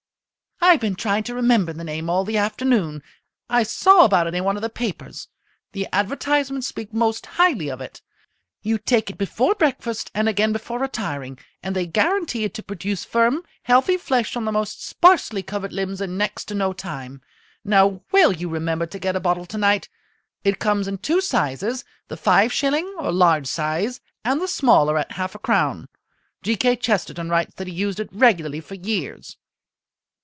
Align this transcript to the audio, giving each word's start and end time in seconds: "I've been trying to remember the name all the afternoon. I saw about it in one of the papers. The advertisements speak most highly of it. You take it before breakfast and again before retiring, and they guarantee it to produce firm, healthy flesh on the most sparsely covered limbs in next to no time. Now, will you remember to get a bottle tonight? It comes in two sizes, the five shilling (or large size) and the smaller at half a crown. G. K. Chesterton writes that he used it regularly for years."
"I've 0.63 0.79
been 0.79 0.95
trying 0.95 1.23
to 1.23 1.33
remember 1.35 1.73
the 1.73 1.83
name 1.83 2.07
all 2.09 2.23
the 2.23 2.37
afternoon. 2.37 3.01
I 3.49 3.63
saw 3.63 4.05
about 4.05 4.27
it 4.27 4.35
in 4.35 4.43
one 4.45 4.55
of 4.55 4.61
the 4.61 4.69
papers. 4.69 5.27
The 5.71 5.87
advertisements 5.91 6.67
speak 6.67 6.93
most 6.93 7.25
highly 7.25 7.67
of 7.67 7.81
it. 7.81 8.01
You 8.61 8.77
take 8.77 9.09
it 9.09 9.17
before 9.17 9.53
breakfast 9.55 10.11
and 10.13 10.29
again 10.29 10.53
before 10.53 10.77
retiring, 10.79 11.39
and 11.63 11.75
they 11.75 11.87
guarantee 11.87 12.43
it 12.43 12.53
to 12.53 12.63
produce 12.63 13.03
firm, 13.03 13.43
healthy 13.63 13.97
flesh 13.97 14.37
on 14.37 14.45
the 14.45 14.51
most 14.51 14.85
sparsely 14.85 15.41
covered 15.41 15.73
limbs 15.73 15.99
in 15.99 16.15
next 16.15 16.45
to 16.45 16.55
no 16.55 16.73
time. 16.73 17.21
Now, 17.65 18.03
will 18.11 18.31
you 18.31 18.47
remember 18.47 18.85
to 18.85 18.99
get 18.99 19.15
a 19.15 19.19
bottle 19.19 19.47
tonight? 19.47 19.89
It 20.43 20.59
comes 20.59 20.87
in 20.87 20.99
two 20.99 21.19
sizes, 21.21 21.83
the 22.07 22.15
five 22.17 22.53
shilling 22.53 22.85
(or 22.99 23.11
large 23.11 23.47
size) 23.47 23.99
and 24.23 24.39
the 24.39 24.47
smaller 24.47 24.97
at 24.99 25.13
half 25.13 25.33
a 25.35 25.39
crown. 25.39 25.89
G. 26.43 26.55
K. 26.55 26.75
Chesterton 26.77 27.29
writes 27.29 27.55
that 27.55 27.67
he 27.67 27.73
used 27.73 27.99
it 27.99 28.09
regularly 28.13 28.61
for 28.61 28.75
years." 28.75 29.37